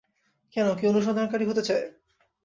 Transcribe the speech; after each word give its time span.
কেন 0.55 0.67
কেউ 0.75 0.89
অনুসন্ধানকারী 0.89 1.45
হতে 1.45 1.61
চায়? 1.61 1.85